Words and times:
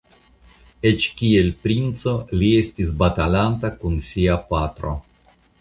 Eĉ 0.91 1.05
kiel 1.19 1.51
princo 1.67 2.15
li 2.39 2.49
estis 2.63 2.97
batalanta 3.05 3.75
kun 3.83 4.03
sia 4.11 4.43
patro. 4.51 4.99